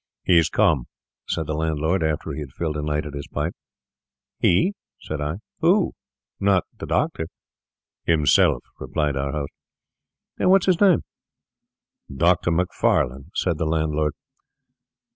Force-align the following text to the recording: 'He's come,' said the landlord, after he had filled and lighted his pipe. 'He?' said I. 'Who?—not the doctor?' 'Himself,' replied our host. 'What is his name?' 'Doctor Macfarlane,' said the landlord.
'He's 0.23 0.49
come,' 0.49 0.87
said 1.27 1.45
the 1.45 1.53
landlord, 1.53 2.01
after 2.03 2.31
he 2.31 2.39
had 2.39 2.53
filled 2.53 2.75
and 2.75 2.87
lighted 2.87 3.13
his 3.13 3.27
pipe. 3.27 3.53
'He?' 4.39 4.73
said 4.99 5.21
I. 5.21 5.35
'Who?—not 5.59 6.63
the 6.75 6.87
doctor?' 6.87 7.27
'Himself,' 8.05 8.63
replied 8.79 9.15
our 9.15 9.31
host. 9.31 9.53
'What 10.37 10.63
is 10.63 10.65
his 10.65 10.81
name?' 10.81 11.03
'Doctor 12.11 12.49
Macfarlane,' 12.49 13.29
said 13.35 13.59
the 13.59 13.67
landlord. 13.67 14.13